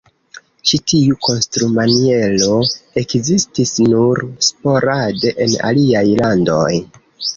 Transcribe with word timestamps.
Ĉi 0.69 0.77
tiu 0.91 1.17
konstrumaniero 1.25 2.55
ekzistis 3.01 3.75
nur 3.93 4.25
sporade 4.49 5.35
en 5.47 5.55
aliaj 5.71 6.05
landoj. 6.23 6.71